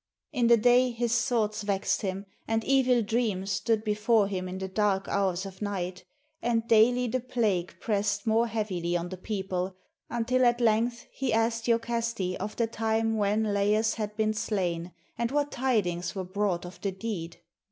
In 0.31 0.47
the 0.47 0.57
day 0.57 0.89
his 0.89 1.15
thoughts 1.27 1.61
vexed 1.61 2.01
him, 2.01 2.25
and 2.47 2.63
evil 2.63 3.03
dreams 3.03 3.51
stood 3.51 3.83
before 3.83 4.27
him 4.27 4.49
in 4.49 4.57
the 4.57 4.67
dark 4.67 5.07
hours 5.07 5.45
of 5.45 5.61
night; 5.61 6.03
and 6.41 6.67
daily 6.67 7.05
the 7.05 7.19
plague 7.19 7.75
pressed 7.79 8.25
more 8.25 8.47
heavily 8.47 8.97
on 8.97 9.09
the 9.09 9.17
people, 9.17 9.75
until 10.09 10.43
at 10.43 10.59
length 10.59 11.05
he 11.11 11.31
asked 11.31 11.65
lokaste 11.67 12.35
of 12.37 12.55
the 12.55 12.65
time 12.65 13.15
when 13.15 13.43
Laios 13.43 13.93
had 13.93 14.15
been 14.17 14.33
slain, 14.33 14.91
and 15.19 15.29
what 15.29 15.51
tidings 15.51 16.15
were 16.15 16.23
brought 16.23 16.65
of 16.65 16.81
the 16.81 16.91
deed. 16.91 17.37